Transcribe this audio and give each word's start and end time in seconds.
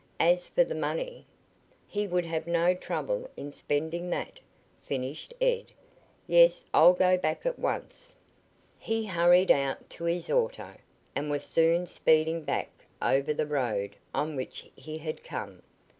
As 0.19 0.47
for 0.47 0.63
the 0.63 0.73
money?" 0.73 1.27
"He 1.87 2.07
would 2.07 2.25
have 2.25 2.47
no 2.47 2.73
trouble 2.73 3.29
in 3.37 3.51
spending 3.51 4.09
that," 4.09 4.39
finished 4.81 5.31
Ed. 5.39 5.65
"Yes, 6.25 6.63
I'll 6.73 6.95
go 6.95 7.19
back 7.19 7.45
at 7.45 7.59
once." 7.59 8.15
He 8.79 9.05
hurried 9.05 9.51
out 9.51 9.91
to 9.91 10.05
his 10.05 10.27
auto, 10.27 10.71
and 11.15 11.29
was 11.29 11.43
soon 11.43 11.85
speeding 11.85 12.41
back 12.41 12.71
over 12.99 13.31
the 13.31 13.45
road 13.45 13.95
on 14.11 14.35
which 14.35 14.71
he 14.75 14.97
had 14.97 15.23
come. 15.23 15.61